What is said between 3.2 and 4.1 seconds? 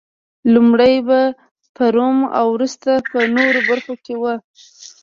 نورو برخو